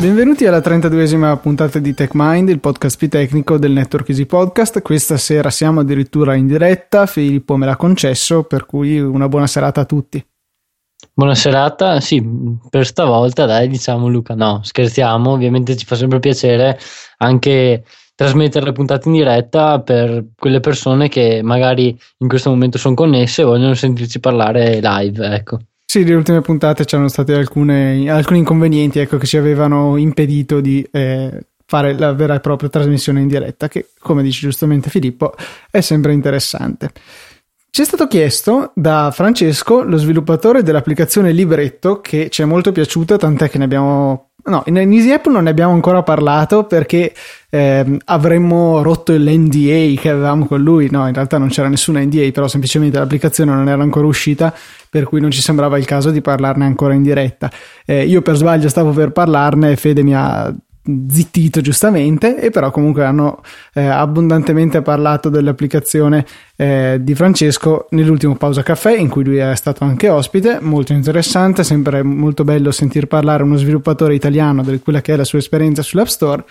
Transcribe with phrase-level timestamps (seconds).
[0.00, 4.80] Benvenuti alla 32esima puntata di TechMind, il podcast più tecnico del Network Easy Podcast.
[4.80, 9.80] Questa sera siamo addirittura in diretta, Filippo me l'ha concesso, per cui una buona serata
[9.80, 10.24] a tutti.
[11.12, 12.24] Buona serata, sì,
[12.70, 16.78] per stavolta dai diciamo Luca, no scherziamo, ovviamente ci fa sempre piacere
[17.16, 17.82] anche
[18.14, 23.42] trasmettere le puntate in diretta per quelle persone che magari in questo momento sono connesse
[23.42, 25.58] e vogliono sentirci parlare live, ecco.
[25.90, 28.06] Sì, le ultime puntate c'erano stati alcuni
[28.36, 33.26] inconvenienti ecco, che ci avevano impedito di eh, fare la vera e propria trasmissione in
[33.26, 35.32] diretta, che come dice giustamente Filippo
[35.70, 36.90] è sempre interessante.
[37.70, 43.16] Ci è stato chiesto da Francesco, lo sviluppatore dell'applicazione Libretto, che ci è molto piaciuta,
[43.16, 47.12] tant'è che ne abbiamo No, in Easy App non ne abbiamo ancora parlato perché
[47.50, 50.88] eh, avremmo rotto l'NDA che avevamo con lui.
[50.90, 54.54] No, in realtà non c'era nessuna NDA, però semplicemente l'applicazione non era ancora uscita,
[54.88, 57.50] per cui non ci sembrava il caso di parlarne ancora in diretta.
[57.84, 60.54] Eh, io per sbaglio stavo per parlarne, Fede mi ha
[61.10, 63.42] zittito giustamente e però comunque hanno
[63.74, 66.24] eh, abbondantemente parlato dell'applicazione
[66.60, 71.62] eh, di Francesco nell'ultimo pausa caffè in cui lui è stato anche ospite molto interessante
[71.62, 75.82] sempre molto bello sentir parlare uno sviluppatore italiano di quella che è la sua esperienza
[75.82, 76.44] sull'App Store.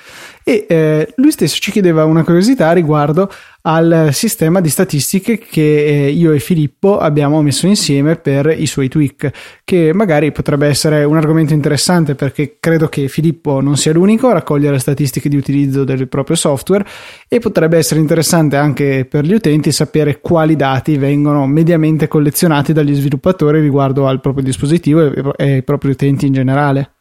[0.46, 3.30] E eh, lui stesso ci chiedeva una curiosità riguardo
[3.64, 8.88] al sistema di statistiche che eh, io e Filippo abbiamo messo insieme per i suoi
[8.88, 9.32] tweak,
[9.66, 14.34] che magari potrebbe essere un argomento interessante perché credo che Filippo non sia l'unico a
[14.34, 16.86] raccogliere statistiche di utilizzo del proprio software
[17.30, 22.94] e potrebbe essere interessante anche per gli utenti sapere quali dati vengono mediamente collezionati dagli
[22.94, 26.92] sviluppatori riguardo al proprio dispositivo e ai propri utenti in generale.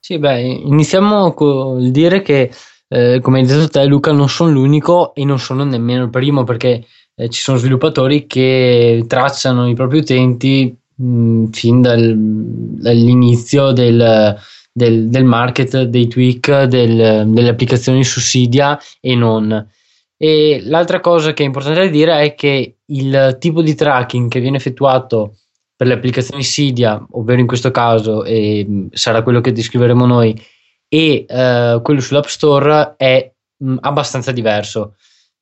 [0.00, 2.50] Sì, beh, iniziamo col dire che
[2.88, 6.44] eh, come hai detto te Luca, non sono l'unico e non sono nemmeno il primo
[6.44, 14.36] perché eh, ci sono sviluppatori che tracciano i propri utenti mh, fin dal, dall'inizio del,
[14.72, 19.68] del, del, market, dei tweak, del, delle applicazioni su Cydia e non.
[20.16, 24.56] E l'altra cosa che è importante dire è che il tipo di tracking che viene
[24.56, 25.36] effettuato
[25.76, 30.40] per le applicazioni Cydia, ovvero in questo caso e sarà quello che descriveremo noi,
[30.88, 34.94] e eh, quello sull'App Store è mh, abbastanza diverso,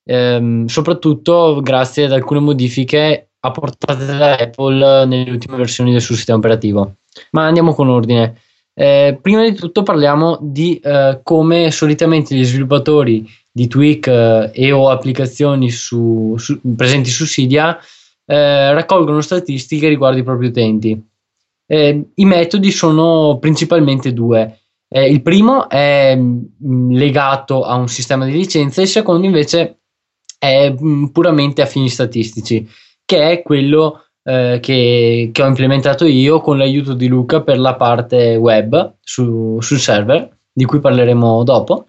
[0.05, 6.39] ehm, soprattutto grazie ad alcune modifiche apportate da Apple nelle ultime versioni del suo sistema
[6.39, 6.95] operativo.
[7.33, 8.41] Ma andiamo con ordine.
[8.81, 14.73] Eh, prima di tutto parliamo di eh, come solitamente gli sviluppatori di tweak eh, e
[14.73, 17.79] o applicazioni su, su, presenti su Cydia
[18.25, 20.99] eh, raccolgono statistiche riguardo i propri utenti.
[21.67, 24.61] Eh, I metodi sono principalmente due.
[24.89, 29.81] Eh, il primo è mh, mm, legato a un sistema di licenze, il secondo invece
[30.39, 32.67] è mh, mm, puramente a fini statistici,
[33.05, 37.75] che è quello eh, che, che, ho implementato io con l'aiuto di Luca per la
[37.75, 41.87] parte web su, sul server, di cui parleremo dopo.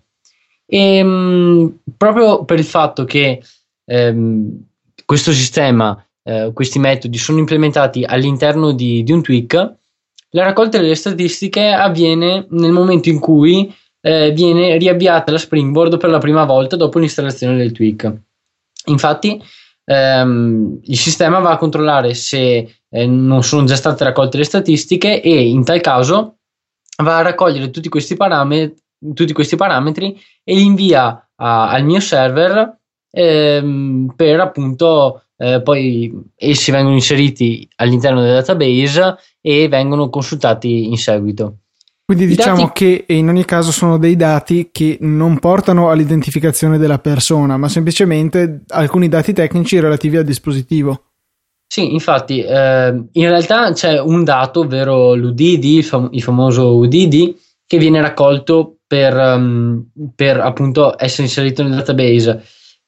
[0.66, 3.42] E mh, mm, proprio per il fatto che
[3.86, 4.64] ehm,
[5.06, 9.74] questo sistema, eh, questi metodi sono implementati all'interno di, di un tweak,
[10.34, 16.10] la raccolta delle statistiche avviene nel momento in cui eh, viene riavviata la Springboard per
[16.10, 18.14] la prima volta dopo l'installazione del tweak.
[18.86, 19.42] Infatti,
[19.86, 25.22] ehm, il sistema va a controllare se eh, non sono già state raccolte le statistiche
[25.22, 26.38] e in tal caso
[27.04, 28.76] va a raccogliere tutti questi parametri,
[29.14, 32.78] tutti questi parametri e li invia a, al mio server
[33.10, 40.98] ehm, per appunto eh, poi essi vengono inseriti all'interno del database e vengono consultati in
[40.98, 41.61] seguito.
[42.14, 42.72] Quindi diciamo dati...
[42.74, 48.64] che in ogni caso sono dei dati che non portano all'identificazione della persona, ma semplicemente
[48.68, 51.04] alcuni dati tecnici relativi al dispositivo.
[51.66, 57.34] Sì, infatti, eh, in realtà c'è un dato, ovvero l'UDD, il, fam- il famoso UDD,
[57.66, 62.44] che viene raccolto per, um, per appunto essere inserito nel database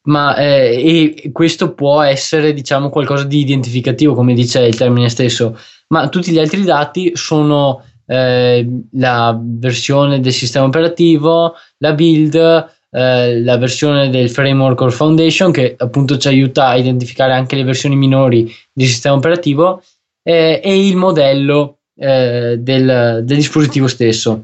[0.05, 5.58] ma eh, e questo può essere diciamo qualcosa di identificativo come dice il termine stesso
[5.87, 7.81] ma tutti gli altri dati sono
[8.14, 12.36] eh, la versione del sistema operativo la build
[12.92, 17.64] eh, la versione del framework or foundation che appunto ci aiuta a identificare anche le
[17.64, 19.82] versioni minori del sistema operativo
[20.22, 24.44] eh, e il modello eh, del, del dispositivo stesso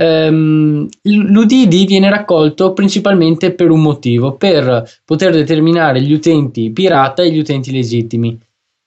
[0.00, 7.30] ehm, l'UDD viene raccolto principalmente per un motivo, per poter determinare gli utenti pirata e
[7.30, 8.38] gli utenti legittimi.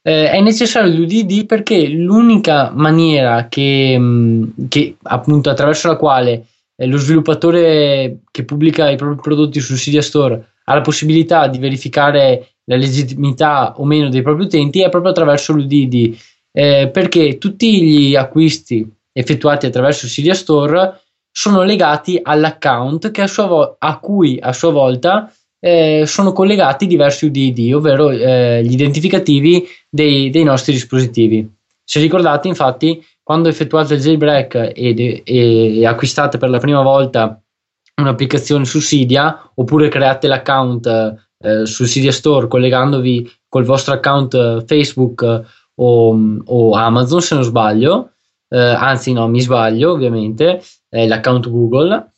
[0.06, 6.46] Eh, è necessario l'UDD perché l'unica maniera che, mm, che appunto attraverso la quale
[6.76, 11.58] eh, lo sviluppatore che pubblica i propri prodotti sul Cydia Store ha la possibilità di
[11.58, 16.18] verificare la legittimità o meno dei propri utenti è proprio attraverso l'UDD
[16.52, 21.00] eh, perché tutti gli acquisti effettuati attraverso Cydia Store
[21.32, 25.34] sono legati all'account a, vo- a, cui a sua volta
[25.66, 31.50] eh, sono collegati diversi UDD, ovvero eh, gli identificativi dei, dei, nostri dispositivi.
[31.82, 37.42] Se ricordate, infatti, quando effettuate il jailbreak e, e, e acquistate per la prima volta
[37.96, 40.86] un'applicazione su Cydia oppure create l'account
[41.40, 45.44] eh, sul Cydia Store collegandovi col vostro account eh, Facebook
[45.76, 48.10] o, o, Amazon se non sbaglio,
[48.50, 52.12] eh, anzi no mi sbaglio ovviamente, l'account Google.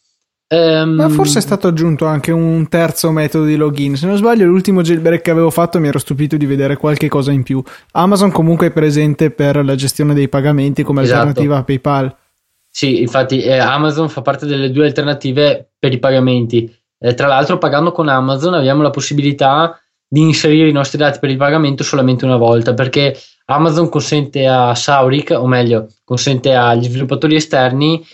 [0.47, 3.95] Um, Ma forse è stato aggiunto anche un terzo metodo di login.
[3.95, 7.31] Se non sbaglio, l'ultimo jailbreak che avevo fatto mi ero stupito di vedere qualche cosa
[7.31, 7.63] in più.
[7.93, 11.19] Amazon comunque è presente per la gestione dei pagamenti come esatto.
[11.19, 12.15] alternativa a PayPal.
[12.69, 16.71] Sì, infatti eh, Amazon fa parte delle due alternative per i pagamenti.
[16.99, 21.31] Eh, tra l'altro, pagando con Amazon abbiamo la possibilità di inserire i nostri dati per
[21.31, 27.35] il pagamento solamente una volta perché Amazon consente a Sauric, o meglio, consente agli sviluppatori
[27.35, 28.05] esterni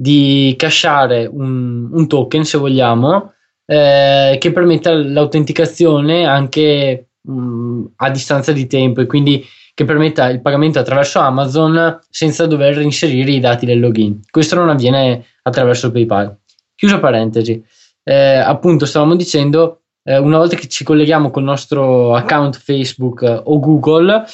[0.00, 3.34] di cachare un, un token, se vogliamo,
[3.66, 9.44] eh, che permetta l'autenticazione anche mh, mm, a distanza di tempo e quindi
[9.74, 14.20] che permetta il pagamento attraverso Amazon senza dover inserire i dati del login.
[14.30, 16.34] Questo non avviene attraverso PayPal.
[16.74, 17.62] Chiusa parentesi.
[18.02, 23.38] Eh, appunto, stavamo dicendo, eh, una volta che ci colleghiamo col nostro account Facebook eh,
[23.44, 24.24] o Google,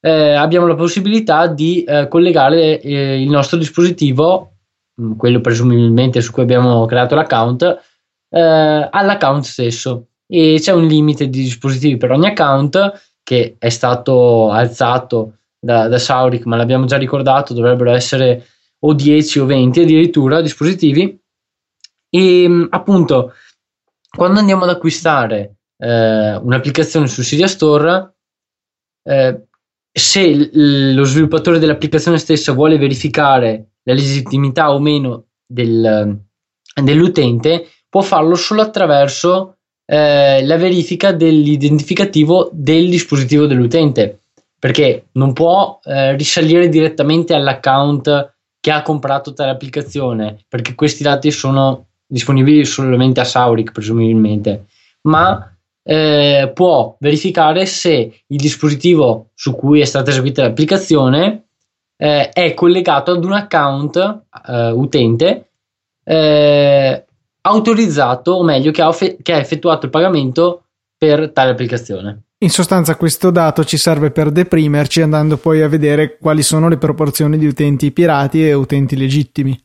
[0.00, 4.52] eh, abbiamo la possibilità di eh, collegare eh, il nostro dispositivo,
[5.16, 7.80] quello presumibilmente su cui abbiamo creato l'account,
[8.30, 10.08] all'account stesso.
[10.26, 15.98] E c'è un limite di dispositivi per ogni account che è stato alzato da, da
[15.98, 18.46] Sauric, ma l'abbiamo già ricordato, dovrebbero essere
[18.80, 21.18] o 10 o 20 addirittura dispositivi.
[22.08, 23.32] E mm, appunto,
[24.08, 28.14] quando andiamo ad acquistare eh, un'applicazione sul Cydia Store,
[29.02, 29.46] eh,
[29.90, 36.18] se lo sviluppatore dell'applicazione stessa vuole verificare la legittimità o meno del,
[36.82, 39.56] dell'utente, può farlo solo attraverso
[39.86, 44.20] eh, la verifica dell'identificativo del dispositivo dell'utente.
[44.58, 51.30] Perché non può eh, risalire direttamente all'account che ha comprato tale applicazione perché questi dati
[51.30, 54.66] sono disponibili solamente a Sauric presumibilmente.
[55.02, 61.45] Ma eh, può verificare se il dispositivo su cui è stata eseguita l'applicazione
[61.96, 65.48] eh, è collegato ad un account eh, utente
[66.04, 67.04] eh,
[67.40, 70.64] autorizzato, o meglio, che ha, off- che ha effettuato il pagamento
[70.96, 72.22] per tale applicazione.
[72.38, 76.76] In sostanza questo dato ci serve per deprimerci andando poi a vedere quali sono le
[76.76, 79.58] proporzioni di utenti pirati e utenti legittimi.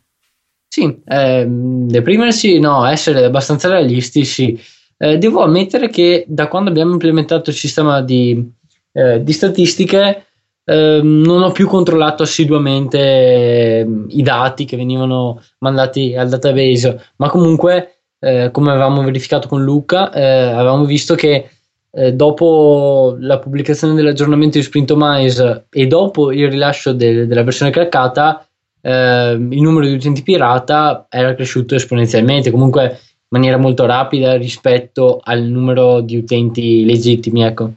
[0.68, 4.58] Sì, eh, deprimersi no, essere abbastanza realistici.
[4.98, 8.50] Eh, devo ammettere che da quando abbiamo implementato il sistema di,
[8.94, 10.28] eh, di statistiche
[10.64, 17.30] Ehm, non ho più controllato assiduamente eh, i dati che venivano mandati al database, ma
[17.30, 21.50] comunque, eh, come avevamo verificato con Luca, eh, avevamo visto che
[21.94, 28.46] eh, dopo la pubblicazione dell'aggiornamento di Sprintomize e dopo il rilascio de- della versione craccata,
[28.82, 35.20] ehm, il numero di utenti pirata era cresciuto esponenzialmente, comunque in maniera molto rapida rispetto
[35.24, 37.44] al numero di utenti legittimi.
[37.44, 37.72] Ecco.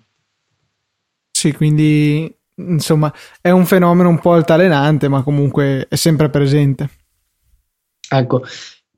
[1.30, 6.88] Sì, quindi insomma, è un fenomeno un po' altalenante, ma comunque è sempre presente.
[8.08, 8.44] Ecco,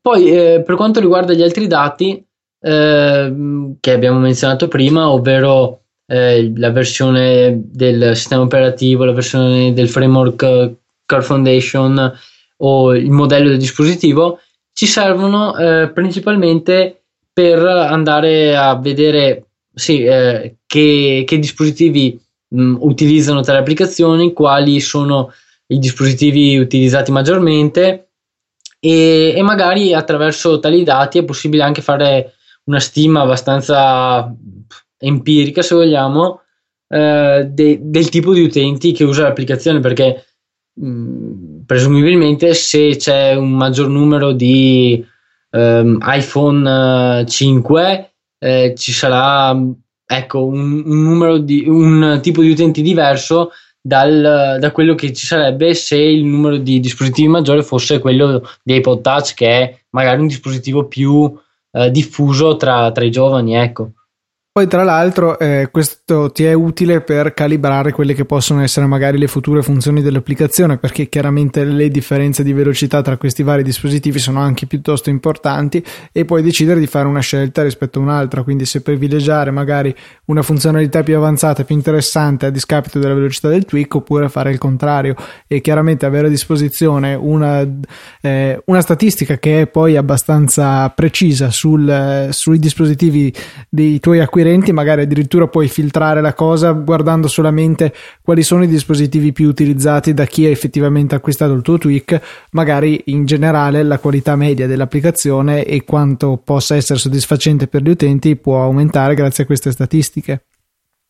[0.00, 2.24] poi eh, per quanto riguarda gli altri dati
[2.60, 3.34] eh,
[3.80, 10.74] che abbiamo menzionato prima, ovvero eh, la versione del sistema operativo, la versione del framework
[11.04, 12.12] Car Foundation
[12.58, 14.40] o il modello del dispositivo,
[14.72, 22.76] ci servono eh, principalmente per andare a vedere sì, eh, che, che dispositivi mh, mm,
[22.80, 25.32] utilizzano tali applicazioni, quali sono
[25.68, 28.10] i dispositivi utilizzati maggiormente
[28.78, 32.34] e, e, magari attraverso tali dati è possibile anche fare
[32.64, 34.32] una stima abbastanza
[34.98, 36.42] empirica, se vogliamo,
[36.88, 40.24] eh, de, del tipo di utenti che usa l'applicazione perché
[40.80, 45.04] mm, presumibilmente se c'è un maggior numero di
[45.50, 49.58] um, iPhone 5 eh, eh, ci sarà
[50.06, 55.26] ecco, un, un, numero di, un tipo di utenti diverso dal, da quello che ci
[55.26, 60.20] sarebbe se il numero di dispositivi maggiore fosse quello di iPod Touch, che è magari
[60.20, 61.32] un dispositivo più
[61.72, 63.56] eh, diffuso tra, tra, i giovani.
[63.56, 63.90] Ecco.
[64.56, 69.18] Poi, tra l'altro, eh, questo ti è utile per calibrare quelle che possono essere magari
[69.18, 74.40] le future funzioni dell'applicazione, perché chiaramente le differenze di velocità tra questi vari dispositivi sono
[74.40, 78.44] anche piuttosto importanti e puoi decidere di fare una scelta rispetto a un'altra.
[78.44, 79.94] Quindi, se privilegiare magari
[80.24, 84.58] una funzionalità più avanzata, più interessante a discapito della velocità del tweak, oppure fare il
[84.58, 85.16] contrario.
[85.46, 87.60] E chiaramente avere a disposizione una,
[88.22, 93.30] eh, una statistica che è poi abbastanza precisa sul, sui dispositivi
[93.68, 98.68] dei tuoi acquirenti differenti, magari addirittura puoi filtrare la cosa guardando solamente quali sono i
[98.68, 102.20] dispositivi più utilizzati da chi ha effettivamente acquistato il tuo tweak,
[102.52, 108.36] magari in generale la qualità media dell'applicazione e quanto possa essere soddisfacente per gli utenti
[108.36, 110.44] può aumentare grazie a queste statistiche.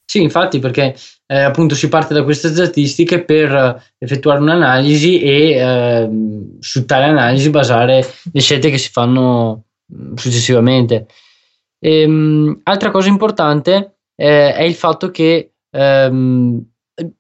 [0.09, 0.95] Sì, infatti, perché
[1.26, 6.09] eh, appunto si parte da queste statistiche per eh, effettuare un'analisi e eh,
[6.61, 11.07] su tale analisi basare le scelte che si fanno mm, successivamente.
[11.78, 16.64] Ehm, altra cosa importante eh, è il fatto che ehm,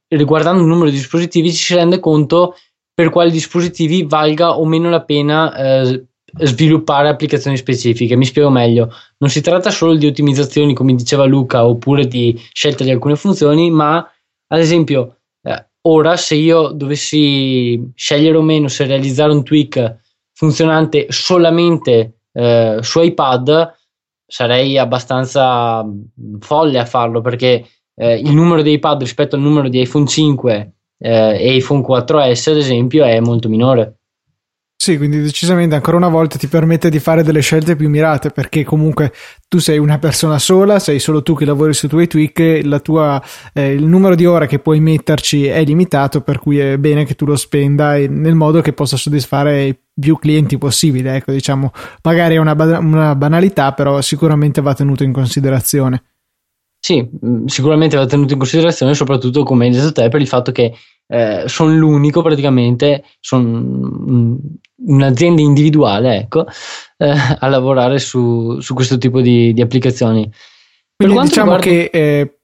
[0.08, 2.54] riguardando il numero di dispositivi ci si rende conto
[2.94, 6.06] per quali dispositivi valga o meno la pena eh,
[6.38, 8.16] sviluppare applicazioni specifiche.
[8.16, 12.84] Mi spiego meglio, non si tratta solo di ottimizzazioni come diceva Luca oppure di scelta
[12.84, 18.86] di alcune funzioni, ma ad esempio eh, ora se io dovessi scegliere o meno se
[18.86, 19.98] realizzare un tweak
[20.32, 23.74] funzionante solamente eh, su iPad
[24.26, 25.84] sarei abbastanza
[26.40, 30.72] folle a farlo perché eh, il numero di iPad rispetto al numero di iPhone 5
[30.98, 33.96] eh, e iPhone 4S ad esempio è molto minore.
[34.78, 38.62] Sì, quindi decisamente ancora una volta ti permette di fare delle scelte più mirate perché
[38.62, 39.12] comunque
[39.48, 43.20] tu sei una persona sola, sei solo tu che lavori sui tuoi tweak, tua,
[43.54, 47.14] eh, il numero di ore che puoi metterci è limitato, per cui è bene che
[47.14, 51.16] tu lo spenda nel modo che possa soddisfare più clienti possibile.
[51.16, 51.72] Ecco, diciamo,
[52.02, 56.02] magari è una, una banalità, però sicuramente va tenuto in considerazione.
[56.78, 60.52] Sì, mm, sicuramente va tenuto in considerazione, soprattutto come hai detto te, per il fatto
[60.52, 60.72] che
[61.08, 64.38] eh, sono l'unico praticamente, sono
[64.78, 66.46] un'azienda individuale, ecco,
[66.98, 70.30] eh, a lavorare su, su, questo tipo di, di applicazioni.
[70.96, 71.90] Quindi diciamo riguarda...
[71.90, 72.35] che eh,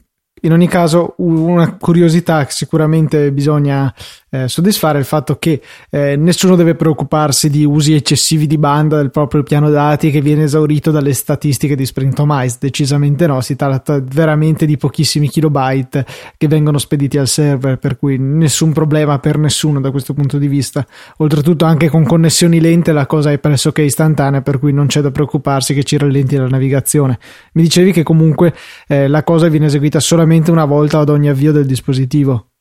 [0.45, 3.93] in ogni caso, una curiosità che sicuramente bisogna
[4.29, 8.97] eh, soddisfare è il fatto che eh, nessuno deve preoccuparsi di usi eccessivi di banda
[8.97, 12.57] del proprio piano dati che viene esaurito dalle statistiche di Sprintomize.
[12.59, 16.05] Decisamente no, si tratta veramente di pochissimi kilobyte
[16.37, 20.49] che vengono spediti al server, per cui nessun problema per nessuno da questo punto di
[20.49, 20.85] vista.
[21.19, 25.13] Oltretutto, anche con connessioni lente la cosa è pressoché istantanea, per cui non c'è da
[25.13, 27.19] preoccuparsi che ci rallenti la navigazione.
[27.53, 28.53] Mi dicevi che comunque
[28.89, 32.53] eh, la cosa viene eseguita solamente solamente una volta ad ogni avvio del dispositivo.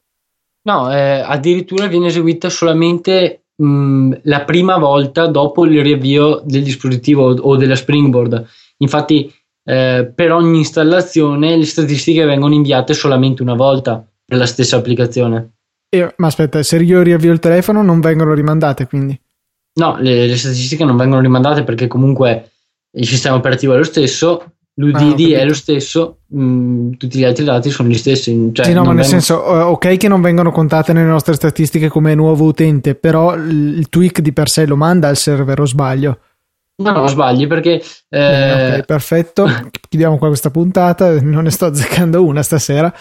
[0.63, 7.31] No, eh, addirittura viene eseguita solamente mh, la prima volta dopo il riavvio del dispositivo
[7.31, 8.45] o della Springboard.
[8.77, 14.77] Infatti, eh, per ogni installazione le statistiche vengono inviate solamente una volta per la stessa
[14.77, 15.53] applicazione.
[15.89, 19.19] Eh, ma aspetta, se io riavvio il telefono non vengono rimandate quindi?
[19.79, 22.51] No, le, le statistiche non vengono rimandate perché comunque
[22.93, 27.23] il sistema operativo è lo stesso L'UDD ah, è lo stesso, mh, mm, tutti gli
[27.23, 28.51] altri dati sono gli stessi.
[28.53, 29.21] Cioè sì, no, ma nel vengono...
[29.21, 34.21] senso, ok, che non vengono contate nelle nostre statistiche come nuovo utente, però il tweak
[34.21, 36.19] di per sé lo manda al server, o sbaglio?
[36.77, 37.81] No, no, sbagli perché.
[38.09, 38.77] Eh...
[38.77, 39.47] ok, perfetto.
[39.89, 41.21] Chiudiamo qua questa puntata.
[41.21, 42.93] Non ne sto azzeccando una stasera.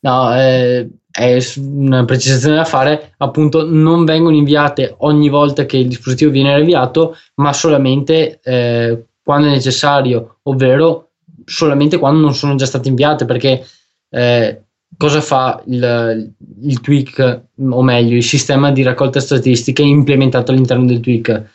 [0.00, 3.14] No, eh, è una precisazione da fare.
[3.16, 9.48] Appunto, non vengono inviate ogni volta che il dispositivo viene riavviato, ma solamente eh, quando
[9.48, 11.12] è necessario, ovvero
[11.44, 13.64] solamente quando non sono già state inviate, perché
[14.10, 14.62] eh,
[14.96, 21.00] cosa fa il, il, tweak, o meglio, il sistema di raccolta statistiche implementato all'interno del
[21.00, 21.50] tweak?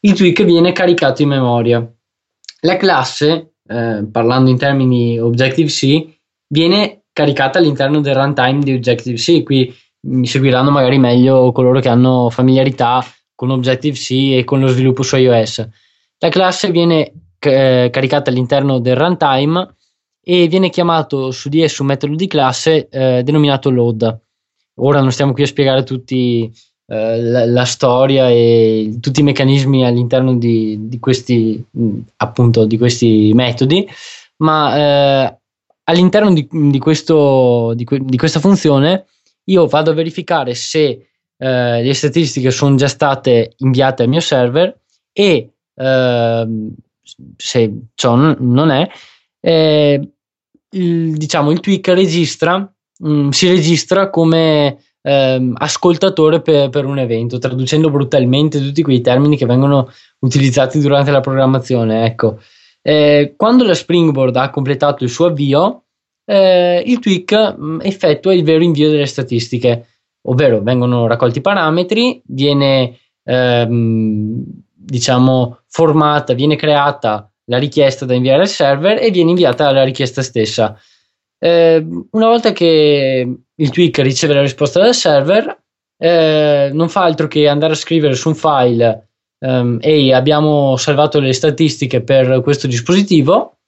[0.00, 1.94] Il tweak viene caricato in memoria.
[2.60, 6.06] La classe, eh, parlando in termini Objective-C,
[6.48, 9.42] viene caricata all'interno del runtime di Objective-C.
[9.42, 9.74] Qui
[10.06, 13.04] mi seguiranno magari meglio coloro che hanno familiarità
[13.34, 15.66] con Objective-C e con lo sviluppo su iOS.
[16.24, 19.74] La classe viene eh, caricata all'interno del runtime
[20.22, 24.20] e viene chiamato su di esso un metodo di classe eh, denominato load.
[24.76, 26.50] Ora non stiamo qui a spiegare tutti
[26.86, 31.62] eh, la, la, storia e tutti i meccanismi all'interno di, di questi
[32.16, 33.86] appunto di questi metodi,
[34.38, 35.38] ma eh,
[35.84, 39.04] all'interno di, di, questo, di, di, questa funzione
[39.44, 44.74] io vado a verificare se eh, le statistiche sono già state inviate al mio server
[45.12, 45.50] e
[47.36, 48.88] se ciò non è,
[49.40, 50.08] eh,
[50.70, 56.98] il, diciamo il tweak registra, mh, mm, si registra come eh, ascoltatore per, per, un
[56.98, 59.90] evento, traducendo brutalmente tutti quei termini che vengono
[60.20, 62.06] utilizzati durante la programmazione.
[62.06, 62.40] Ecco.
[62.82, 65.84] Eh, quando la Springboard ha completato il suo avvio,
[66.24, 69.88] eh, il tweak mh, mm, effettua il vero invio delle statistiche,
[70.26, 78.42] ovvero vengono raccolti i parametri, viene ehm, diciamo formata, viene creata la richiesta da inviare
[78.42, 80.78] al server e viene inviata la richiesta stessa.
[81.38, 85.62] Eh, una volta che il tweak riceve la risposta dal server,
[85.96, 89.08] eh, non fa altro che andare a scrivere su un file
[89.44, 93.58] um, ehi abbiamo salvato le statistiche per questo dispositivo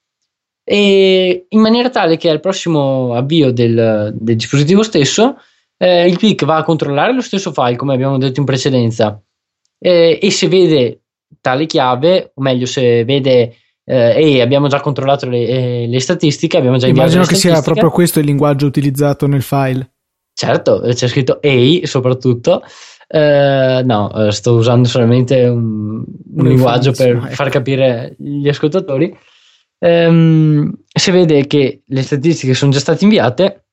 [0.65, 5.37] e in maniera tale che al prossimo avvio del, del dispositivo stesso
[5.77, 9.21] eh, il tweak va a controllare lo stesso file come abbiamo detto in precedenza
[9.79, 11.03] eh, e se vede
[11.47, 16.57] tale chiave o meglio se vede eh, ehi abbiamo già controllato le, eh, le statistiche
[16.57, 19.93] abbiamo già immagino che sia proprio questo il linguaggio utilizzato nel file
[20.35, 22.63] certo c'è scritto ehi soprattutto
[23.09, 26.03] Uh, no, uh, sto usando solamente un,
[26.35, 27.27] un linguaggio per ecco.
[27.29, 29.17] far capire gli ascoltatori.
[29.79, 33.67] Um, se vede che le statistiche sono già state inviate,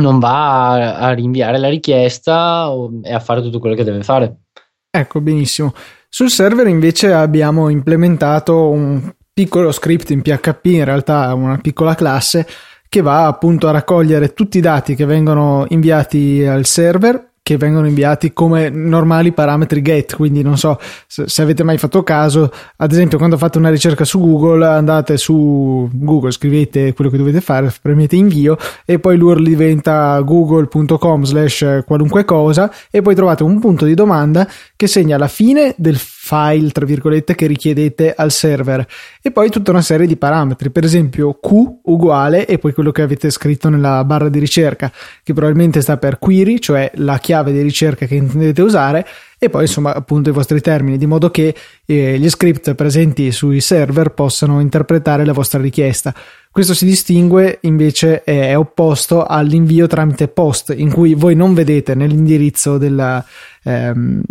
[0.00, 4.04] non va a, a rinviare la richiesta o, e a fare tutto quello che deve
[4.04, 4.42] fare.
[4.90, 5.74] Ecco, benissimo.
[6.08, 12.46] Sul server invece abbiamo implementato un piccolo script in PHP, in realtà una piccola classe
[12.88, 17.86] che va appunto a raccogliere tutti i dati che vengono inviati al server che vengono
[17.86, 23.16] inviati come normali parametri get, quindi non so se, avete mai fatto caso, ad esempio
[23.16, 28.16] quando fate una ricerca su Google andate su Google, scrivete quello che dovete fare, premete
[28.16, 33.94] invio e poi l'URL diventa google.com slash qualunque cosa e poi trovate un punto di
[33.94, 35.96] domanda che segna la fine del
[36.28, 38.86] file, tra virgolette, che richiedete al server.
[39.22, 43.00] E poi tutta una serie di parametri, per esempio Q uguale e poi quello che
[43.00, 47.60] avete scritto nella barra di ricerca, che probabilmente sta per query, cioè la chiave di
[47.62, 49.06] ricerca che intendete usare
[49.38, 51.54] e poi insomma appunto i vostri termini, di modo che
[51.86, 56.14] eh, gli script presenti sui server possano interpretare la vostra richiesta.
[56.50, 62.78] Questo si distingue invece, è opposto all'invio tramite post, in cui voi non vedete nell'indirizzo
[62.78, 63.24] della,
[63.62, 64.22] ehm,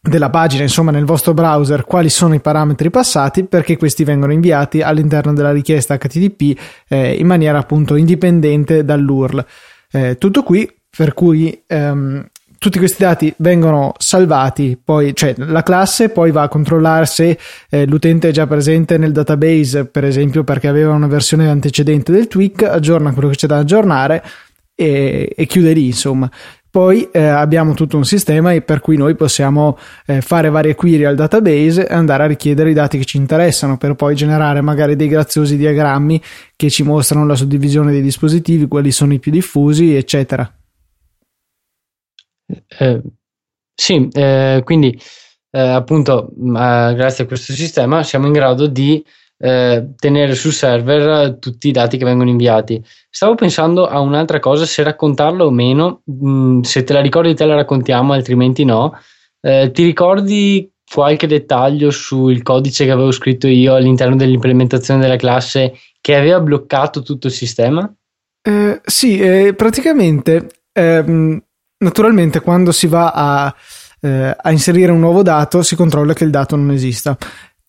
[0.00, 4.82] della pagina, insomma nel vostro browser, quali sono i parametri passati perché questi vengono inviati
[4.82, 9.44] all'interno della richiesta HTTP eh, in maniera appunto indipendente dall'URL.
[9.92, 12.26] Eh, tutto qui, per cui ehm,
[12.62, 17.36] tutti questi dati vengono salvati, poi, cioè la classe poi va a controllare se
[17.68, 22.28] eh, l'utente è già presente nel database, per esempio perché aveva una versione antecedente del
[22.28, 24.22] tweak, aggiorna quello che c'è da aggiornare
[24.76, 26.30] e, e chiude lì, insomma.
[26.70, 29.76] Poi eh, abbiamo tutto un sistema per cui noi possiamo
[30.06, 33.76] eh, fare varie query al database e andare a richiedere i dati che ci interessano
[33.76, 36.22] per poi generare magari dei graziosi diagrammi
[36.54, 40.48] che ci mostrano la suddivisione dei dispositivi, quali sono i più diffusi, eccetera.
[42.78, 43.02] Eh,
[43.74, 44.98] sì, eh, quindi
[45.50, 49.04] eh, appunto grazie a questo sistema siamo in grado di
[49.38, 52.82] eh, tenere sul server tutti i dati che vengono inviati.
[53.10, 57.34] Stavo pensando a un'altra cosa, se raccontarlo o meno, mh, mm, se te la ricordi
[57.34, 58.96] te la raccontiamo, altrimenti no.
[59.40, 65.74] Eh, ti ricordi qualche dettaglio sul codice che avevo scritto io all'interno dell'implementazione della classe
[66.00, 67.92] che aveva bloccato tutto il sistema?
[68.84, 71.42] Sì, praticamente, ehm,
[71.82, 73.54] naturalmente quando si va a,
[74.00, 77.16] eh, a inserire un nuovo dato si controlla che il dato non esista.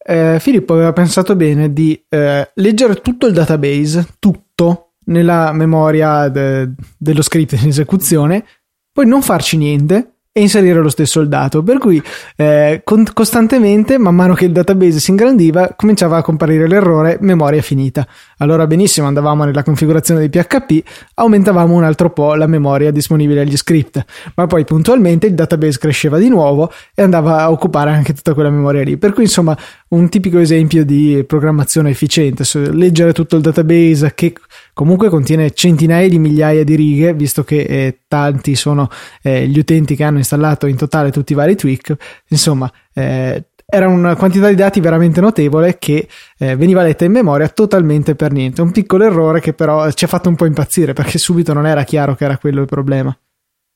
[0.05, 6.71] Eh, Filippo aveva pensato bene di eh, leggere tutto il database, tutto, nella memoria de-
[6.97, 8.45] dello script in esecuzione,
[8.91, 11.61] poi non farci niente e inserire lo stesso il dato.
[11.61, 12.01] Per cui
[12.35, 17.61] eh, con- costantemente, man mano che il database si ingrandiva, cominciava a comparire l'errore memoria
[17.61, 18.05] finita.
[18.39, 23.55] Allora benissimo, andavamo nella configurazione di PHP, aumentavamo un altro po' la memoria disponibile agli
[23.55, 28.33] script, ma poi puntualmente il database cresceva di nuovo e andava a occupare anche tutta
[28.33, 28.97] quella memoria lì.
[28.97, 29.55] Per cui insomma
[29.89, 34.33] un tipico esempio di programmazione efficiente, leggere tutto il database che
[34.73, 38.89] comunque contiene centinaia di migliaia di righe, visto che eh, tanti sono
[39.21, 41.95] eh, gli utenti che hanno installato in totale tutti i vari tweak,
[42.29, 46.07] insomma eh, era una quantità di dati veramente notevole che
[46.37, 48.61] eh, veniva letta in memoria totalmente per niente.
[48.61, 51.83] Un piccolo errore che però ci ha fatto un po' impazzire perché subito non era
[51.83, 53.17] chiaro che era quello il problema.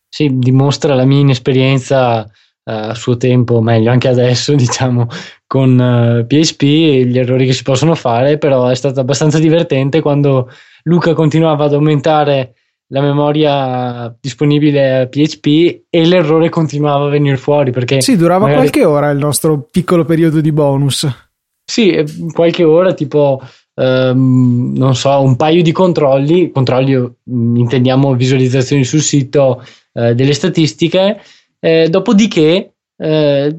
[0.10, 2.30] Sì, dimostra la mia inesperienza
[2.70, 5.08] a suo tempo, meglio anche adesso, diciamo,
[5.46, 10.02] con uh, eh, PHP, gli errori che si possono fare, però è stato abbastanza divertente
[10.02, 10.50] quando
[10.84, 12.54] Luca continuava ad aumentare
[12.90, 18.60] la memoria disponibile a PHP e l'errore continuava a venire fuori perché sì durava magari...
[18.60, 21.06] qualche ora il nostro piccolo periodo di bonus.
[21.66, 23.42] Sì eh, qualche ora tipo
[23.74, 30.34] um, non so un paio di controlli controlli mm, intendiamo visualizzazioni sul sito uh, delle
[30.34, 31.20] statistiche
[31.60, 33.58] eh, dopodiché eh,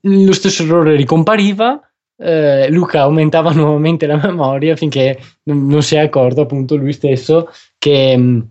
[0.00, 1.80] lo stesso errore ricompariva
[2.22, 7.50] eh, Luca aumentava nuovamente la memoria finché non, non si è accorto appunto lui stesso
[7.78, 8.42] che,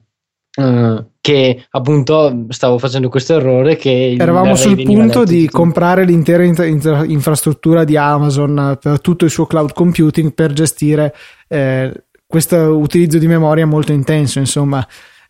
[0.57, 5.57] uh, che appunto stavo facendo questo errore che eravamo sul punto di tutto.
[5.57, 11.13] comprare l'intera inter- infrastruttura di Amazon per tutto il suo cloud computing per gestire
[11.47, 14.85] eh, questo utilizzo di memoria molto intenso insomma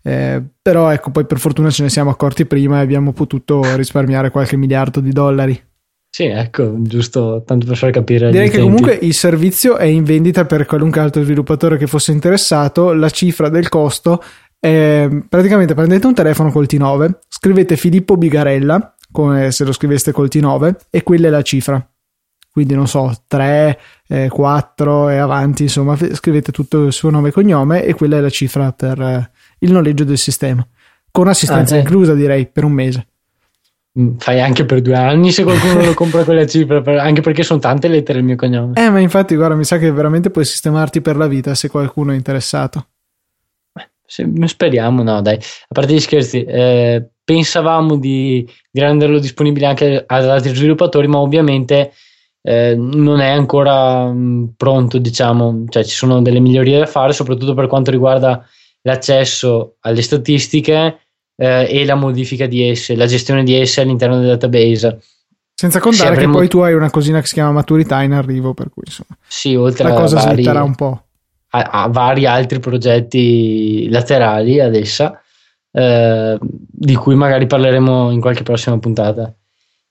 [0.09, 4.31] eh, però ecco poi per fortuna ce ne siamo accorti prima e abbiamo potuto risparmiare
[4.31, 5.67] qualche miliardo di dollari
[6.11, 8.31] sì, ecco, giusto tanto per far capire.
[8.31, 12.93] Direi che comunque il servizio è in vendita per qualunque altro sviluppatore che fosse interessato.
[12.93, 14.21] La cifra del costo
[14.59, 20.29] è praticamente prendete un telefono col T9, scrivete Filippo Bigarella, come se lo scriveste col
[20.31, 21.87] T9, e quella è la cifra.
[22.51, 27.31] Quindi non so, 3, eh, 4 e avanti, insomma, scrivete tutto il suo nome e
[27.31, 30.65] cognome e quella è la cifra per eh, il noleggio del sistema.
[31.11, 31.81] Con assistenza ah, eh.
[31.81, 33.07] inclusa, direi, per un mese.
[33.99, 37.59] Mm, fai anche per due anni se qualcuno lo compra quella cifra, anche perché sono
[37.59, 38.73] tante lettere il mio cognome.
[38.75, 42.11] Eh, ma infatti, guarda, mi sa che veramente puoi sistemarti per la vita se qualcuno
[42.11, 42.87] è interessato.
[44.05, 45.35] Se, speriamo, no, dai.
[45.35, 51.19] A parte gli scherzi, eh, pensavamo di, di, renderlo disponibile anche ad altri sviluppatori, ma
[51.19, 51.91] ovviamente
[52.41, 57.13] eh, non è ancora mh, mm, pronto, diciamo, cioè ci sono delle migliorie da fare,
[57.13, 58.43] soprattutto per quanto riguarda
[58.81, 60.99] l'accesso alle statistiche
[61.35, 64.99] eh, e la modifica di esse, la gestione di esse all'interno del database.
[65.53, 66.33] Senza contare avremo...
[66.33, 69.17] che poi tu hai una cosina che si chiama maturità in arrivo, per cui insomma,
[69.27, 71.03] sì, oltre la cosa vari, slitterà un po'.
[71.49, 75.21] A, a, vari altri progetti laterali ad essa,
[75.71, 79.33] eh, di cui magari parleremo in qualche prossima puntata.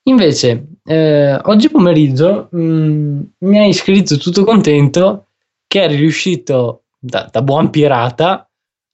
[0.04, 5.26] Invece, eh, oggi pomeriggio mh, mm, mi hai scritto tutto contento
[5.66, 8.47] che eri riuscito da, da buon pirata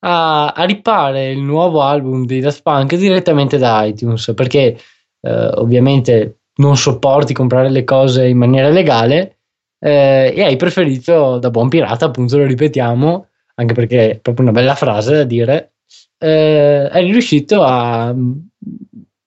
[0.06, 4.78] a, a ripare il nuovo album di Daft Punk direttamente da iTunes perché
[5.20, 9.38] eh, ovviamente non sopporti comprare le cose in maniera legale
[9.80, 14.54] eh, e hai preferito da buon pirata appunto lo ripetiamo anche perché è proprio una
[14.54, 15.72] bella frase da dire
[16.18, 18.32] eh, eri riuscito a mm,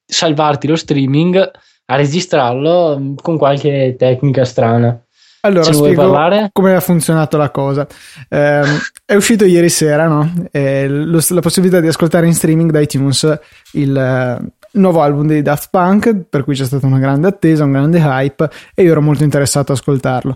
[0.05, 1.51] salvarti lo streaming
[1.85, 5.01] a registrarlo mm, con qualche tecnica strana
[5.47, 7.87] allora, spiego come ha funzionato la cosa.
[8.29, 8.61] Eh,
[9.05, 10.31] è uscito ieri sera no?
[10.51, 13.39] eh, lo, la possibilità di ascoltare in streaming da iTunes
[13.73, 14.45] il uh,
[14.79, 18.49] nuovo album dei Daft Punk, per cui c'è stata una grande attesa, un grande hype
[18.73, 20.35] e io ero molto interessato a ascoltarlo.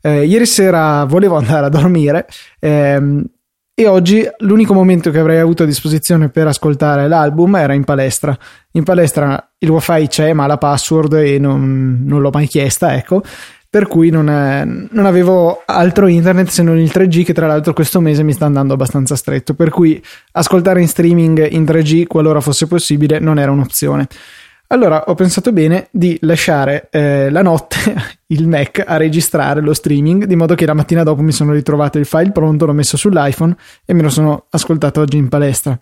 [0.00, 2.26] Eh, ieri sera volevo andare a dormire
[2.58, 3.24] ehm,
[3.74, 8.36] e oggi l'unico momento che avrei avuto a disposizione per ascoltare l'album era in palestra.
[8.72, 13.22] In palestra il wifi c'è ma la password e non, non l'ho mai chiesta, ecco
[13.72, 17.72] per cui non, è, non, avevo altro internet se non il 3G che tra l'altro
[17.72, 19.54] questo mese mi sta andando abbastanza stretto.
[19.54, 19.98] Per cui
[20.32, 24.08] ascoltare in streaming in 3G qualora fosse possibile non era un'opzione.
[24.66, 27.78] Allora ho pensato bene di lasciare eh, la notte
[28.28, 31.98] il Mac a registrare lo streaming di modo che la mattina dopo mi sono ritrovato
[31.98, 33.56] il file pronto l'ho messo sull'iPhone
[33.86, 35.80] e me lo sono ascoltato oggi in palestra.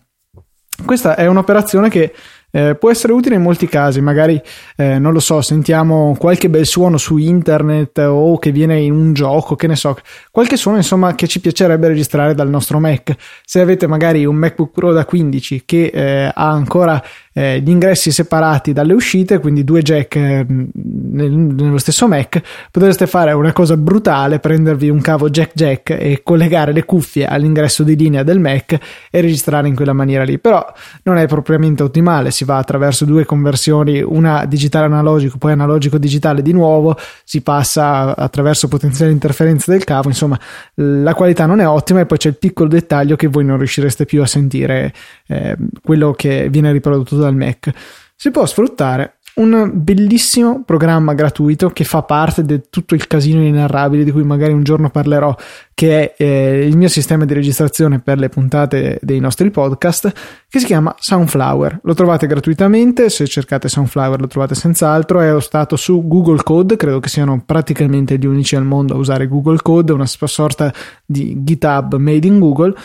[0.85, 2.13] Questa è un'operazione che
[2.51, 4.41] eh, può essere utile in molti casi, magari
[4.75, 9.13] eh, non lo so, sentiamo qualche bel suono su internet o che viene in un
[9.13, 9.97] gioco, che ne so,
[10.29, 13.15] qualche suono insomma che ci piacerebbe registrare dal nostro Mac.
[13.43, 17.01] Se avete magari un MacBook Pro da 15 che eh, ha ancora
[17.33, 22.41] eh, gli ingressi separati dalle uscite, quindi due jack eh, nel, nello stesso Mac,
[22.71, 27.83] potreste fare una cosa brutale, prendervi un cavo jack jack e collegare le cuffie all'ingresso
[27.83, 28.77] di linea del Mac
[29.09, 30.39] e registrare in quella maniera lì.
[30.39, 30.65] Però
[31.03, 36.41] non è propriamente ottimale, si va attraverso due conversioni, una digitale analogico, poi analogico digitale
[36.41, 40.39] di nuovo, si passa attraverso potenziali interferenze del cavo, insomma
[40.75, 44.05] la qualità non è ottima e poi c'è il piccolo dettaglio che voi non riuscireste
[44.05, 44.93] più a sentire
[45.31, 47.71] eh, quello che viene riprodotto dal Mac.
[48.15, 54.03] Si può sfruttare un bellissimo programma gratuito che fa parte di tutto il casino inarrabile
[54.03, 55.33] di cui magari un giorno parlerò,
[55.73, 60.11] che è eh, il mio sistema di registrazione per le puntate dei nostri podcast,
[60.49, 61.79] che si chiama Sunflower.
[61.83, 66.99] Lo trovate gratuitamente, se cercate Sunflower lo trovate senz'altro, è ostato su Google Code, credo
[66.99, 70.73] che siano praticamente gli unici al mondo a usare Google Code, una sorta
[71.05, 72.75] di GitHub made in Google.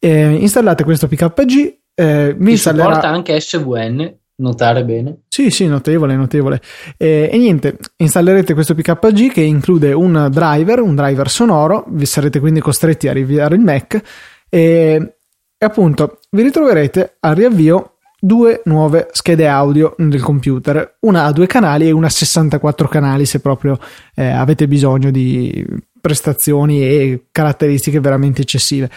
[0.00, 2.94] Eh, installate questo PKG eh, mi installerà...
[2.94, 5.22] supporta anche SVN, notare bene.
[5.28, 6.60] Sì, sì, notevole, notevole.
[6.96, 12.40] Eh, e niente, installerete questo PKG che include un driver, un driver sonoro, vi sarete
[12.40, 14.00] quindi costretti a riavviare il Mac
[14.48, 15.14] e,
[15.56, 21.46] e appunto vi ritroverete al riavvio due nuove schede audio del computer, una a due
[21.46, 23.78] canali e una a 64 canali se proprio
[24.14, 25.64] eh, avete bisogno di
[26.00, 28.90] prestazioni e caratteristiche veramente eccessive.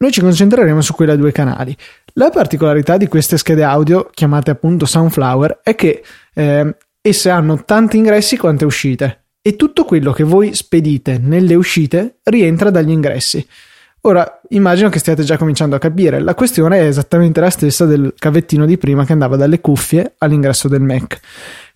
[0.00, 1.76] Noi ci concentreremo su quelle a due canali.
[2.14, 6.02] La particolarità di queste schede audio, chiamate appunto Sunflower, è che
[6.34, 9.22] eh, esse hanno tanti ingressi quante uscite.
[9.40, 13.46] e tutto quello che voi spedite nelle uscite rientra dagli ingressi.
[14.02, 18.12] Ora, immagino che stiate già cominciando a capire, la questione è esattamente la stessa del
[18.16, 21.18] cavettino di prima che andava dalle cuffie all'ingresso del Mac.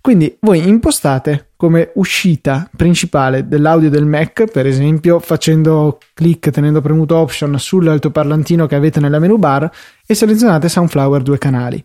[0.02, 7.14] Quindi voi impostate come uscita principale dell'audio del Mac, per esempio facendo clic tenendo premuto
[7.16, 9.70] option sull'altoparlantino che avete nella menu bar
[10.04, 11.82] e selezionate Soundflower due canali.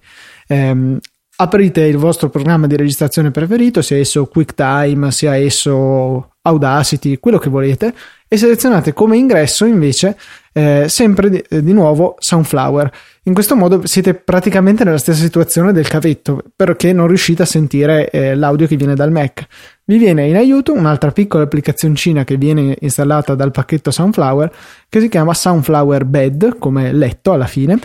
[0.48, 0.98] Ehm,
[1.36, 7.50] aprite il vostro programma di registrazione preferito, sia esso QuickTime, sia esso Audacity, quello che
[7.52, 7.94] volete,
[8.28, 10.18] e selezionate come ingresso invece
[10.58, 12.91] eh, sempre di, di, nuovo Soundflower.
[13.26, 18.10] In questo modo siete praticamente nella stessa situazione del cavetto, perché non riuscite a sentire
[18.10, 19.46] eh, l'audio che viene dal Mac.
[19.84, 24.52] Vi viene in aiuto un'altra piccola applicazioncina che viene installata dal pacchetto Soundflower
[24.89, 27.78] che si chiama Soundflower Bed, come letto alla fine,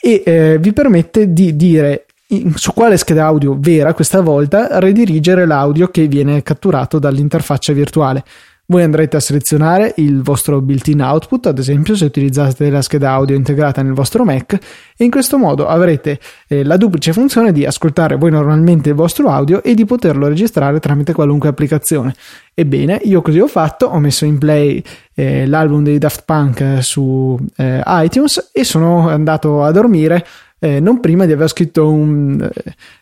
[0.00, 2.06] e eh, vi permette di dire
[2.54, 8.24] su quale scheda audio vera questa volta redirigere l'audio che viene catturato dall'interfaccia virtuale.
[8.68, 13.36] Voi andrete a selezionare il vostro built-in output, ad esempio se utilizzate la scheda audio
[13.36, 14.58] integrata nel vostro Mac,
[14.96, 19.30] e in questo modo avrete eh, la duplice funzione di ascoltare voi normalmente il vostro
[19.30, 22.12] audio e di poterlo registrare tramite qualunque applicazione.
[22.54, 24.82] Ebbene, io così ho fatto, ho messo in play
[25.14, 30.26] eh, l'album dei Daft Punk su eh, iTunes e sono andato a dormire
[30.58, 32.50] eh, non prima di aver scritto un,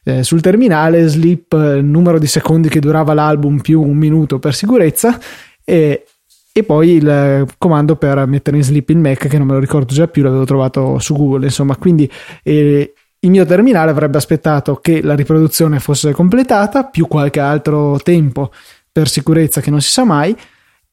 [0.02, 4.54] eh, sul terminale sleep eh, numero di secondi che durava l'album più un minuto per
[4.54, 5.18] sicurezza
[5.64, 6.04] e,
[6.52, 9.92] e poi il comando per mettere in sleep il Mac che non me lo ricordo
[9.92, 12.10] già più l'avevo trovato su Google insomma quindi
[12.42, 12.92] eh,
[13.24, 18.50] il mio terminale avrebbe aspettato che la riproduzione fosse completata più qualche altro tempo
[18.92, 20.36] per sicurezza che non si sa mai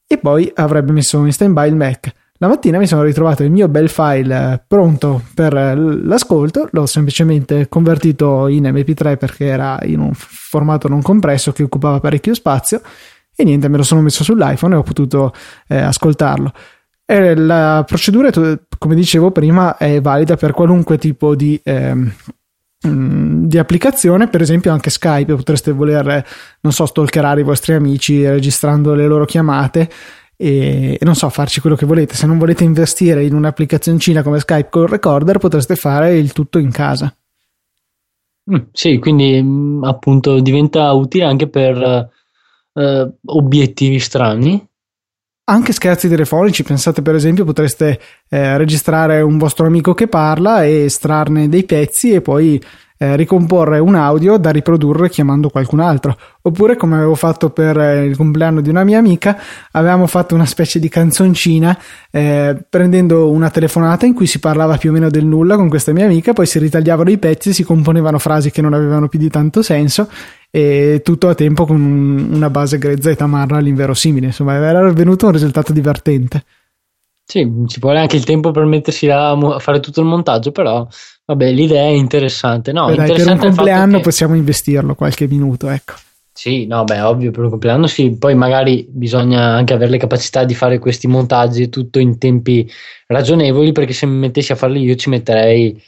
[0.07, 2.11] e poi avrebbe messo in stand by il Mac.
[2.37, 6.87] La mattina mi sono ritrovato il mio bel file eh, pronto per eh, l'ascolto, l'ho
[6.87, 12.81] semplicemente convertito in MP3 perché era in un formato non compresso che occupava parecchio spazio
[13.41, 15.33] e niente, me lo sono messo sull'iPhone e ho potuto
[15.67, 16.51] eh, ascoltarlo.
[17.05, 18.29] E la procedura,
[18.77, 21.93] come dicevo prima, è valida per qualunque tipo di, eh,
[22.79, 26.25] di applicazione, per esempio anche Skype, potreste voler,
[26.61, 29.89] non so, stalkerare i vostri amici registrando le loro chiamate
[30.37, 32.15] e, non so, farci quello che volete.
[32.15, 36.71] Se non volete investire in un'applicazioncina come Skype col recorder, potreste fare il tutto in
[36.71, 37.13] casa.
[38.51, 42.09] Mm, sì, quindi mm, appunto diventa utile anche per
[42.73, 44.67] uh, obiettivi strani.
[45.43, 50.85] Anche scherzi telefonici, pensate per esempio potreste eh, registrare un vostro amico che parla e
[50.85, 52.61] estrarne dei pezzi e poi
[53.01, 56.15] eh, ricomporre un audio da riprodurre chiamando qualcun altro.
[56.43, 59.37] Oppure, come avevo fatto per eh, il compleanno di una mia amica,
[59.71, 61.75] avevamo fatto una specie di canzoncina
[62.11, 65.91] eh, prendendo una telefonata in cui si parlava più o meno del nulla con questa
[65.91, 69.29] mia amica, poi si ritagliavano i pezzi, si componevano frasi che non avevano più di
[69.29, 70.07] tanto senso
[70.51, 74.27] e tutto a tempo con una base grezza e tamarra all'inverosimile.
[74.27, 76.43] Insomma, era venuto un risultato divertente.
[77.23, 80.85] Sì, ci vuole anche il tempo per mettersi a fare tutto il montaggio, però
[81.25, 82.73] vabbè, l'idea è interessante.
[82.73, 84.03] No, Beh, dai, interessante per un compleanno che...
[84.03, 85.93] possiamo investirlo qualche minuto, ecco.
[86.33, 90.43] Sì, no, beh, ovvio, per un compleanno sì, poi magari bisogna anche avere le capacità
[90.43, 92.69] di fare questi montaggi tutto in tempi
[93.07, 95.81] ragionevoli, perché se mi mettessi a farli io ci metterei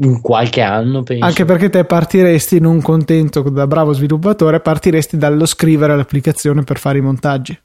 [0.00, 1.24] in qualche anno, penso.
[1.24, 6.98] Anche perché te partiresti non contento da bravo sviluppatore, partiresti dallo scrivere l'applicazione per fare
[6.98, 7.58] i montaggi.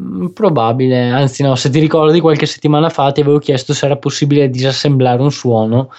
[0.00, 3.96] Mm, probabile, anzi no, se ti ricordi qualche settimana fa ti avevo chiesto se era
[3.96, 5.90] possibile disassemblare un suono.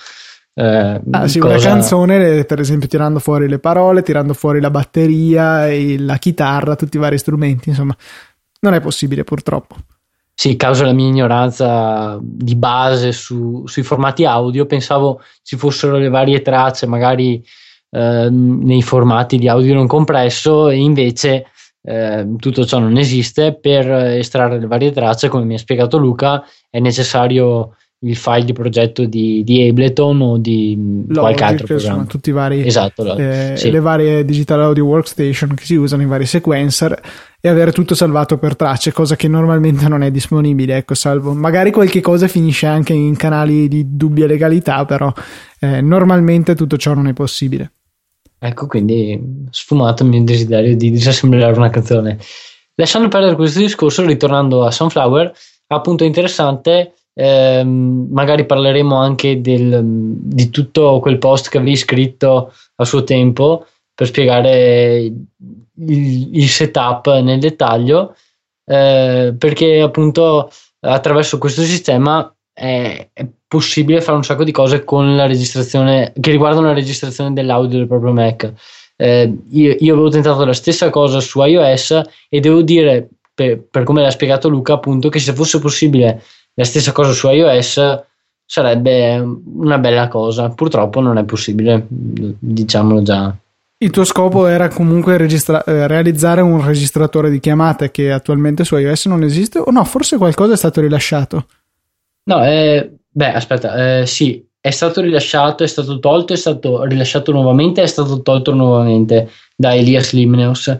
[0.53, 1.53] Eh, ah, sì, cosa...
[1.53, 5.67] una canzone, per esempio, tirando fuori le parole, tirando fuori la batteria,
[5.97, 7.95] la chitarra, tutti i vari strumenti, insomma,
[8.61, 9.75] non è possibile purtroppo.
[10.41, 16.07] Sì, causa la mia ignoranza di base su, sui formati audio, pensavo ci fossero le
[16.07, 17.43] varie tracce, magari
[17.89, 21.47] eh, nei formati di audio non compresso, e invece
[21.81, 23.59] eh, tutto ciò non esiste.
[23.59, 28.53] Per estrarre le varie tracce, come mi ha spiegato Luca, è necessario il file di
[28.53, 31.93] progetto di, di Ableton o di Logic, qualche altro programma.
[31.95, 33.69] Sono tutti i vari, esatto, eh, sì.
[33.69, 37.01] le varie digital audio workstation che si usano, i vari sequencer
[37.41, 40.77] e avere tutto salvato per tracce, cosa che normalmente non è disponibile.
[40.77, 45.11] Ecco, salvo magari qualche cosa finisce anche in canali di dubbia legalità, però
[45.59, 47.73] eh, normalmente tutto ciò non è possibile.
[48.39, 52.17] Ecco, quindi sfumato il mio desiderio di disassemblare una canzone.
[52.75, 55.33] Lasciando perdere questo discorso, ritornando a Sunflower,
[55.67, 62.85] appunto interessante, ehm, magari parleremo anche del, di tutto quel post che avevi scritto a
[62.85, 68.15] suo tempo per spiegare il, il setup nel dettaglio,
[68.65, 70.49] eh, perché appunto
[70.81, 76.29] attraverso questo sistema è, è, possibile fare un sacco di cose con la registrazione che
[76.29, 78.53] riguardano la registrazione dell'audio del proprio Mac.
[78.95, 83.83] Eh, io, io, avevo tentato la stessa cosa su iOS e devo dire, per, per
[83.83, 86.21] come l'ha spiegato Luca, appunto, che se fosse possibile
[86.59, 88.03] la stessa cosa su iOS
[88.45, 90.49] sarebbe una bella cosa.
[90.49, 93.33] Purtroppo non è possibile, diciamolo già.
[93.77, 98.75] Il tuo scopo era comunque registra- eh, realizzare un registratore di chiamate che attualmente su
[98.75, 101.45] iOS non esiste, o no, forse qualcosa è stato rilasciato.
[102.23, 107.31] No, eh, beh, aspetta, eh, sì, è stato rilasciato, è stato tolto, è stato rilasciato
[107.31, 110.77] nuovamente, è stato tolto nuovamente da Elias Limneus.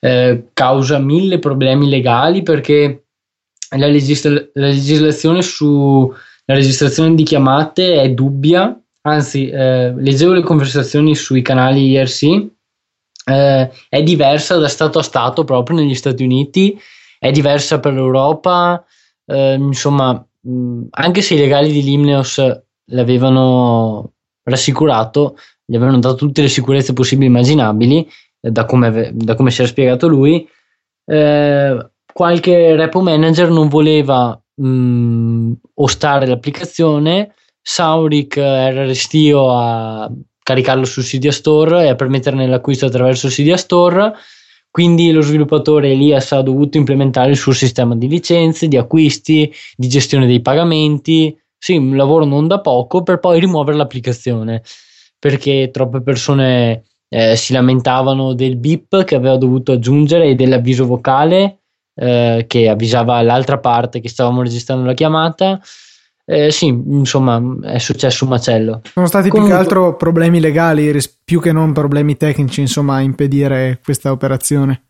[0.00, 3.07] Eh, causa mille problemi legali perché
[3.76, 6.14] la, legisla- la legislazione sulla
[6.46, 12.22] registrazione di chiamate è dubbia, anzi, eh, leggevo le conversazioni sui canali IRC,
[13.24, 16.78] eh, è diversa da stato a stato proprio negli Stati Uniti,
[17.18, 18.82] è diversa per l'Europa,
[19.26, 22.40] eh, insomma, mh, anche se i legali di Limneos
[22.90, 24.12] l'avevano
[24.44, 28.08] rassicurato, gli avevano dato tutte le sicurezze possibili e immaginabili,
[28.40, 30.48] eh, da come, da come si era spiegato lui.
[31.04, 40.10] Eh, qualche repo manager non voleva mh, ostare l'applicazione, Sauric era restio a
[40.42, 44.14] caricarlo su Cydia Store e a permetterne l'acquisto attraverso Cydia Store.
[44.70, 49.88] Quindi lo sviluppatore Elias ha dovuto implementare il suo sistema di licenze, di acquisti, di
[49.88, 54.62] gestione dei pagamenti, sì, un lavoro non da poco per poi rimuovere l'applicazione
[55.18, 61.62] perché troppe persone eh, si lamentavano del bip che aveva dovuto aggiungere e dell'avviso vocale
[61.98, 65.60] eh, che avvisava l'altra parte che stavamo registrando la chiamata.
[66.24, 68.82] Eh, sì, insomma, è successo un macello.
[68.92, 69.56] Sono stati Comunque...
[69.56, 74.82] più che altro problemi legali più che non problemi tecnici, insomma, a impedire questa operazione.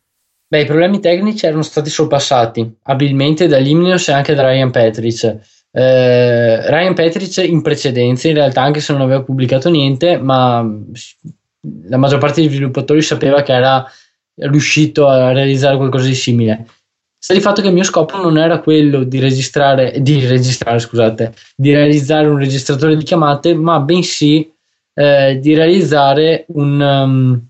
[0.48, 5.38] Beh, i problemi tecnici erano stati sorpassati abilmente da Limnios e anche da Ryan Petric
[5.70, 10.66] eh, Ryan Petric in precedenza, in realtà, anche se non aveva pubblicato niente, ma
[11.88, 13.84] la maggior parte degli sviluppatori sapeva che era
[14.34, 16.66] riuscito a realizzare qualcosa di simile.
[17.20, 21.35] Sta di fatto che il mio scopo non era quello di registrare, di registrare, scusate,
[21.57, 24.48] di realizzare un registratore di chiamate, ma bensì
[24.94, 27.48] eh, di realizzare un, um,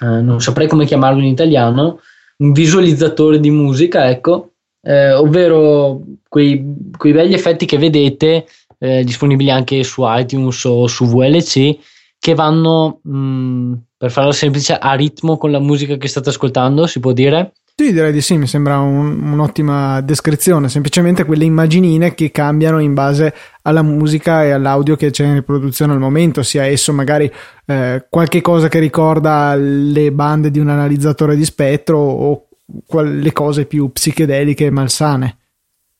[0.00, 2.00] eh, non saprei come chiamarlo in italiano,
[2.38, 4.50] un visualizzatore di musica, ecco,
[4.82, 8.46] eh, ovvero quei, quei, begli effetti che vedete
[8.78, 11.78] eh, disponibili anche su iTunes o su VLC
[12.18, 16.86] che vanno, mh, mm, per farlo semplice, a ritmo con la musica che state ascoltando,
[16.86, 17.52] si può dire?
[17.76, 22.94] Sì, direi di sì, mi sembra un, un'ottima descrizione, semplicemente quelle immaginine che cambiano in
[22.94, 27.28] base alla musica e all'audio che c'è in riproduzione al momento, sia esso magari
[27.66, 32.46] eh, qualche cosa che ricorda le bande di un analizzatore di spettro o
[33.02, 35.38] le cose più psichedeliche e malsane.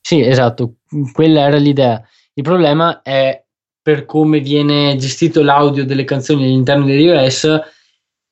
[0.00, 0.74] Sì, esatto,
[1.12, 2.00] quella era l'idea.
[2.34, 3.42] Il problema è
[3.82, 7.48] per come viene gestito l'audio delle canzoni all'interno dell'iOS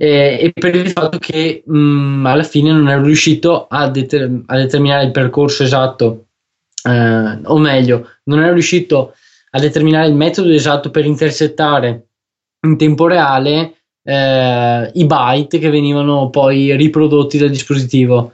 [0.02, 4.42] eh, e per il fatto che mh, mm, alla fine non ero riuscito a, deter-
[4.46, 6.24] a determinare il percorso esatto,
[6.88, 9.14] eh, o meglio, non ero riuscito
[9.50, 12.06] a determinare il metodo esatto per intercettare
[12.66, 18.32] in tempo reale eh, i byte che venivano poi riprodotti dal dispositivo.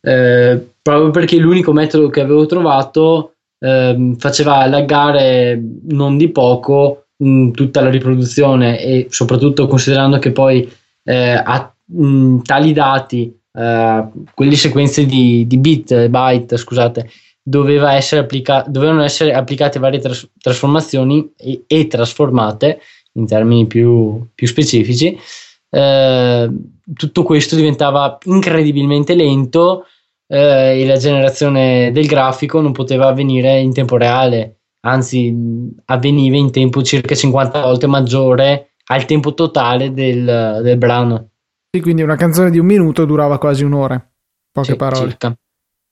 [0.00, 7.50] Eh, proprio perché l'unico metodo che avevo trovato eh, faceva laggare non di poco mh,
[7.50, 14.56] tutta la riproduzione e soprattutto considerando che poi eh, a mh, tali dati, eh, quelle
[14.56, 17.10] sequenze di, di bit, byte, scusate,
[17.92, 22.80] essere applica- dovevano essere applicate varie tras- trasformazioni e, e trasformate
[23.14, 25.18] in termini più, più specifici,
[25.70, 26.50] eh,
[26.94, 29.86] tutto questo diventava incredibilmente lento
[30.26, 35.34] eh, e la generazione del grafico non poteva avvenire in tempo reale, anzi
[35.86, 41.30] avveniva in tempo circa 50 volte maggiore al tempo totale del, del brano.
[41.70, 44.04] Sì, quindi una canzone di un minuto durava quasi un'ora,
[44.50, 45.08] poche sì, parole.
[45.08, 45.36] Circa.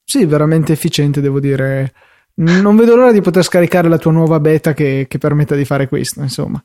[0.03, 1.93] Sì, veramente efficiente, devo dire.
[2.35, 5.87] Non vedo l'ora di poter scaricare la tua nuova beta che, che permetta di fare
[5.87, 6.63] questo, insomma.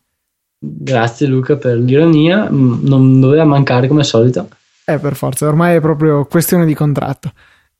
[0.58, 4.48] Grazie Luca per l'ironia, mm, non doveva mancare come al solito.
[4.84, 7.32] Eh, per forza, ormai è proprio questione di contratto.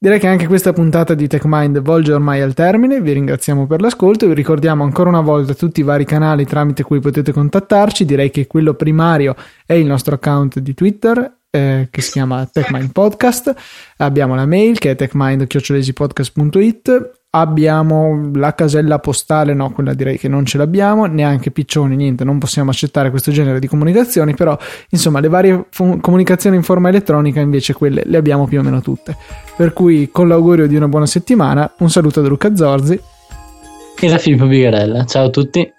[0.06, 4.28] Direi che anche questa puntata di TechMind volge ormai al termine, vi ringraziamo per l'ascolto,
[4.28, 8.46] vi ricordiamo ancora una volta tutti i vari canali tramite cui potete contattarci, direi che
[8.46, 9.34] quello primario
[9.66, 13.52] è il nostro account di Twitter eh, che si chiama TechMind Podcast,
[13.96, 15.48] abbiamo la mail che è techmind.it
[17.40, 22.38] abbiamo la casella postale, no, quella direi che non ce l'abbiamo, neanche piccioni, niente, non
[22.38, 24.56] possiamo accettare questo genere di comunicazioni, però
[24.90, 28.80] insomma le varie fu- comunicazioni in forma elettronica invece quelle le abbiamo più o meno
[28.80, 29.16] tutte.
[29.56, 33.00] Per cui con l'augurio di una buona settimana, un saluto da Luca Zorzi
[33.98, 35.04] e da Filippo Bigarella.
[35.04, 35.75] Ciao a tutti.